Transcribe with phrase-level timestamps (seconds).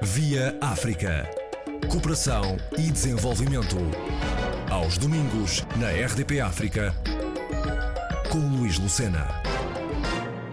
[0.00, 1.28] Via África.
[1.90, 3.74] Cooperação e desenvolvimento.
[4.70, 6.92] Aos domingos, na RDP África,
[8.30, 9.26] com Luís Lucena.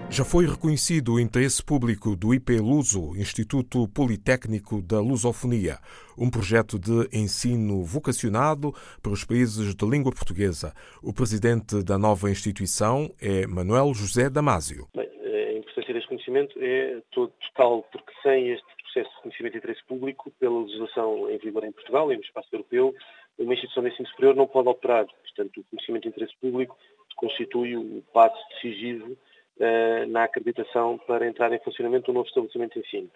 [0.10, 5.78] Já foi reconhecido o interesse público do IP Luso, Instituto Politécnico da Lusofonia,
[6.18, 8.74] um projeto de ensino vocacionado
[9.04, 10.74] para os países de língua portuguesa.
[11.04, 14.88] O presidente da nova instituição é Manuel José Damásio.
[14.96, 19.84] Bem, a importância deste conhecimento é total, porque sem este processo de conhecimento de interesse
[19.86, 22.96] público, pela legislação em vigor em Portugal e no espaço europeu,
[23.38, 25.06] uma instituição de ensino superior não pode operar.
[25.06, 26.78] Portanto, o conhecimento de interesse público
[27.18, 32.88] constitui o passo decisivo uh, na acreditação para entrar em funcionamento do novo estabelecimento de
[32.88, 33.12] ensino.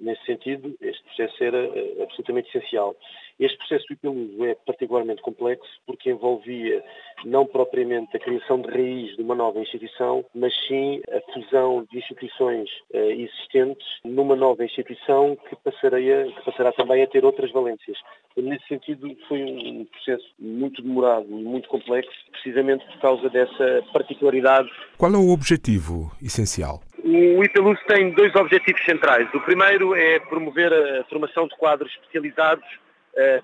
[0.00, 2.96] Nesse sentido, este processo era uh, absolutamente essencial.
[3.40, 6.84] Este processo do IPLUSO é particularmente complexo porque envolvia
[7.24, 11.98] não propriamente a criação de raiz de uma nova instituição, mas sim a fusão de
[11.98, 17.96] instituições uh, existentes numa nova instituição que, passaria, que passará também a ter outras valências.
[18.36, 24.70] Nesse sentido, foi um processo muito demorado e muito complexo, precisamente por causa dessa particularidade.
[24.98, 26.80] Qual é o objetivo essencial?
[27.02, 29.28] O IPLUS tem dois objetivos centrais.
[29.34, 32.89] O primeiro é promover a formação de quadros especializados, eh,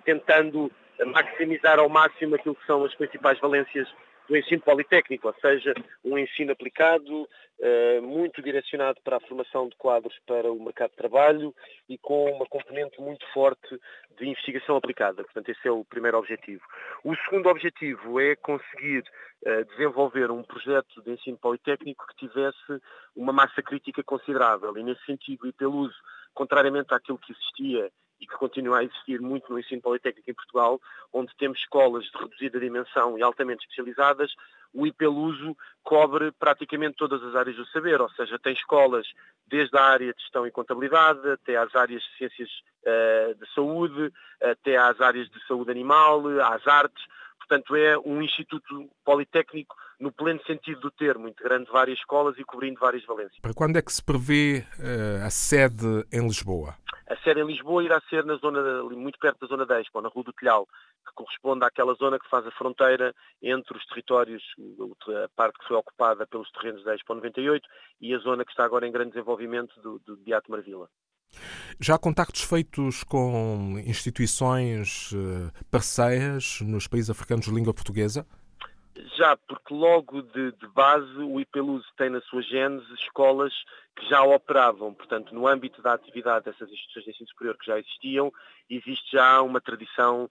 [0.04, 0.70] tentando
[1.06, 3.88] maximizar ao máximo aquilo que são as principais valências
[4.28, 5.72] do ensino politécnico, ou seja,
[6.04, 7.28] um ensino aplicado,
[7.60, 11.54] eh, muito direcionado para a formação de quadros para o mercado de trabalho
[11.88, 13.80] e com uma componente muito forte
[14.18, 15.22] de investigação aplicada.
[15.22, 16.62] Portanto, esse é o primeiro objetivo.
[17.04, 19.04] O segundo objetivo é conseguir
[19.44, 22.82] eh, desenvolver um projeto de ensino politécnico que tivesse
[23.14, 24.76] uma massa crítica considerável.
[24.76, 25.96] E, nesse sentido, o IPELUSO,
[26.34, 30.80] contrariamente àquilo que existia e que continua a existir muito no ensino politécnico em Portugal,
[31.12, 34.34] onde temos escolas de reduzida dimensão e altamente especializadas,
[34.72, 39.06] o IPELUSO cobre praticamente todas as áreas do saber, ou seja, tem escolas
[39.46, 42.50] desde a área de gestão e contabilidade, até às áreas de ciências
[42.82, 47.02] uh, de saúde, até às áreas de saúde animal, às artes,
[47.48, 52.78] Portanto, é um instituto politécnico no pleno sentido do termo, integrando várias escolas e cobrindo
[52.80, 53.38] várias valências.
[53.40, 56.74] Para quando é que se prevê uh, a sede em Lisboa?
[57.08, 60.08] A sede em Lisboa irá ser na zona, muito perto da zona da Expo, na
[60.08, 60.66] Rua do Telhal,
[61.06, 64.42] que corresponde àquela zona que faz a fronteira entre os territórios,
[65.24, 67.66] a parte que foi ocupada pelos terrenos da Expo 98
[68.00, 70.88] e a zona que está agora em grande desenvolvimento do, do Beato Marvila.
[71.80, 78.26] Já há contactos feitos com instituições eh, parceiras nos países africanos de língua portuguesa?
[79.16, 83.52] Já, porque logo de, de base o IPELUS tem na sua gênese escolas
[83.94, 87.78] que já operavam, portanto, no âmbito da atividade dessas instituições de ensino superior que já
[87.78, 88.32] existiam,
[88.68, 90.30] existe já uma tradição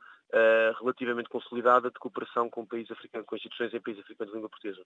[0.80, 4.82] relativamente consolidada de cooperação com países africanos, com instituições em países africanos de língua portuguesa.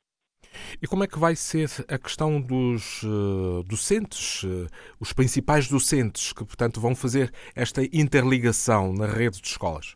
[0.82, 4.68] E como é que vai ser a questão dos uh, docentes, uh,
[5.00, 9.96] os principais docentes que, portanto, vão fazer esta interligação na rede de escolas?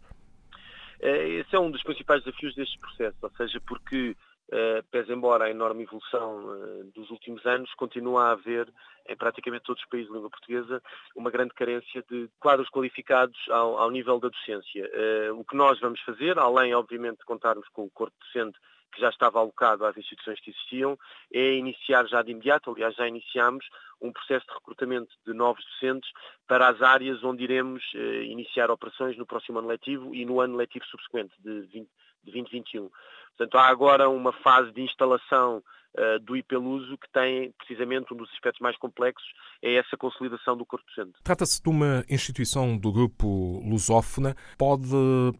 [1.00, 4.16] Esse é um dos principais desafios deste processo, ou seja, porque
[4.53, 8.72] Uh, pese embora a enorme evolução uh, dos últimos anos, continua a haver
[9.09, 10.80] em praticamente todos os países de língua portuguesa
[11.16, 14.88] uma grande carência de quadros qualificados ao, ao nível da docência.
[14.94, 18.56] Uh, o que nós vamos fazer, além obviamente de contarmos com o corpo docente
[18.94, 21.00] que já estava alocado às instituições que existiam,
[21.34, 23.66] é iniciar já de imediato, aliás já iniciamos,
[24.00, 26.12] um processo de recrutamento de novos docentes
[26.47, 27.81] para as áreas onde iremos
[28.25, 31.90] iniciar operações no próximo ano letivo e no ano letivo subsequente, de, 20,
[32.23, 32.89] de 2021.
[33.38, 35.63] Portanto, há agora uma fase de instalação
[35.97, 39.28] uh, do IPELUSO que tem precisamente um dos aspectos mais complexos,
[39.61, 41.17] é essa consolidação do corpo docente.
[41.23, 44.89] Trata-se de uma instituição do grupo lusófona, pode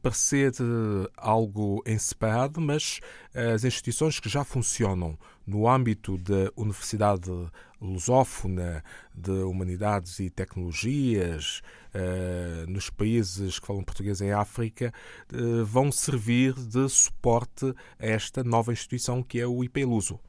[0.02, 3.02] parecer eh, algo em separado, mas
[3.54, 7.30] as instituições que já funcionam no âmbito da Universidade
[7.82, 8.84] Lusófona
[9.14, 11.62] de Humanidades e Tecnologias,
[11.94, 14.94] uh, nos países que falam português em África,
[15.34, 20.20] uh, vão servir de suporte a esta nova instituição que é o IPLUSO.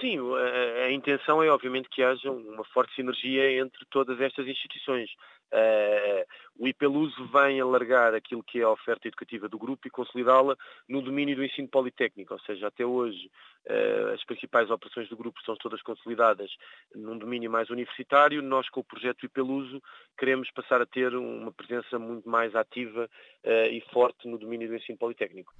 [0.00, 5.10] Sim, a, a intenção é obviamente que haja uma forte sinergia entre todas estas instituições.
[5.52, 6.24] Uh,
[6.60, 10.54] o IPELUSO vem alargar aquilo que é a oferta educativa do grupo e consolidá-la
[10.86, 13.30] no domínio do ensino politécnico, ou seja, até hoje
[13.66, 16.50] uh, as principais operações do grupo são todas consolidadas
[16.94, 18.42] num domínio mais universitário.
[18.42, 19.82] Nós, com o projeto IPELUSO,
[20.18, 23.08] queremos passar a ter uma presença muito mais ativa
[23.42, 25.54] uh, e forte no domínio do ensino politécnico.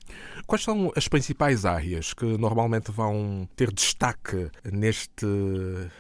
[0.47, 5.25] Quais são as principais áreas que normalmente vão ter destaque neste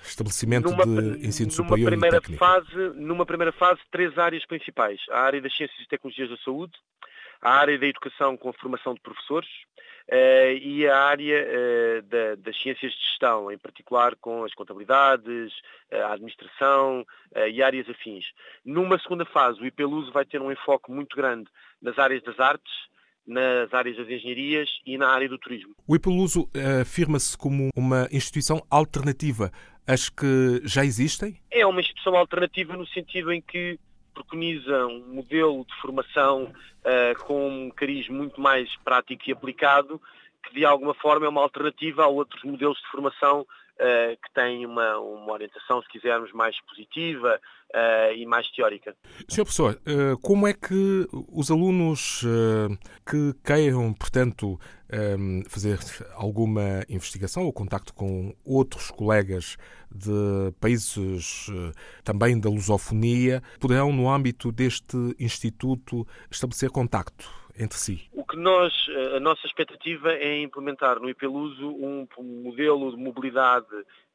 [0.02, 2.38] estabelecimento numa, de ensino superior numa primeira?
[2.38, 4.90] Fase, numa primeira fase, três áreas principais.
[5.11, 6.73] A área das ciências e tecnologias da saúde,
[7.41, 9.49] a área da educação com a formação de professores
[10.09, 15.53] uh, e a área uh, da, das ciências de gestão, em particular com as contabilidades,
[15.93, 17.05] a administração
[17.53, 18.25] e áreas afins.
[18.65, 21.51] Numa segunda fase, o IPLUSO vai ter um enfoque muito grande
[21.83, 22.73] nas áreas das artes,
[23.27, 25.75] nas áreas das engenharias e na área do turismo.
[25.87, 26.49] O IPLUSO
[26.81, 29.51] afirma-se como uma instituição alternativa
[29.87, 31.41] às que já existem?
[31.51, 33.79] É uma instituição alternativa no sentido em que
[34.23, 40.01] preconiza um modelo de formação uh, com um cariz muito mais prático e aplicado,
[40.43, 43.47] que de alguma forma é uma alternativa a outros modelos de formação
[44.23, 47.41] que têm uma, uma orientação, se quisermos, mais positiva
[47.75, 48.94] uh, e mais teórica.
[49.27, 49.81] Senhor Professor,
[50.21, 52.23] como é que os alunos
[53.09, 54.59] que queiram, portanto,
[55.49, 55.79] fazer
[56.15, 59.56] alguma investigação ou contacto com outros colegas
[59.91, 61.73] de países eh,
[62.05, 68.08] também da lusofonia, poderão, no âmbito deste Instituto, estabelecer contacto entre si?
[68.12, 73.67] O que nós, eh, a nossa expectativa é implementar no IPELUSO um modelo de mobilidade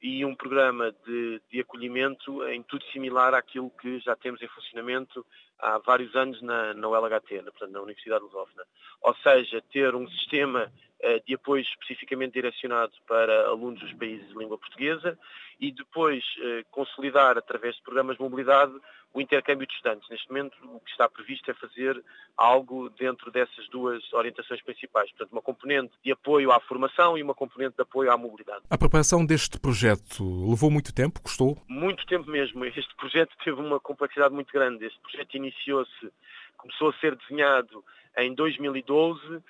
[0.01, 5.25] e um programa de, de, acolhimento em tudo similar àquilo que já temos em funcionamento
[5.59, 8.63] há vários anos na, na ULHT, na, portanto, na Universidade Lusófona.
[9.01, 14.37] Ou seja, ter um sistema eh, de apoio especificamente direcionado para alunos dos países de
[14.37, 15.17] língua portuguesa
[15.59, 18.73] e depois eh, consolidar, através de programas de mobilidade,
[19.15, 20.07] o intercâmbio de estudantes.
[20.09, 22.03] Neste momento, o que está previsto é fazer
[22.35, 25.09] algo dentro dessas duas orientações principais.
[25.11, 28.63] Portanto, uma componente de apoio à formação e uma componente de apoio à mobilidade.
[28.69, 31.21] A preparação deste projeto levou muito tempo?
[31.21, 31.57] Custou?
[31.65, 32.65] Muito tempo mesmo.
[32.65, 34.85] Este projeto teve uma complexidade muito grande.
[34.85, 36.11] Este projeto iniciou-se,
[36.57, 37.85] começou a ser desenhado
[38.17, 39.41] em 2012 uh,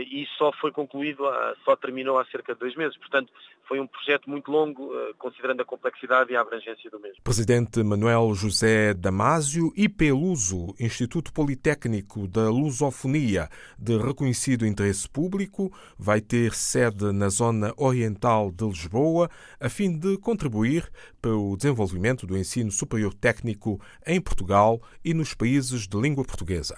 [0.00, 1.24] e só foi concluído,
[1.64, 2.96] só terminou há cerca de dois meses.
[2.96, 3.32] Portanto,
[3.68, 7.22] foi um projeto muito longo, uh, considerando a complexidade e a abrangência do mesmo.
[7.22, 13.48] Presidente Manuel José Damásio, IPLUSO, Instituto Politécnico da Lusofonia,
[13.78, 19.28] de reconhecido interesse público, vai ter sede na zona oriental de Lisboa,
[19.60, 20.90] a fim de contribuir
[21.20, 26.76] para o desenvolvimento do ensino superior técnico em Portugal e nos países de língua portuguesa.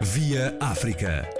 [0.00, 1.39] Via África.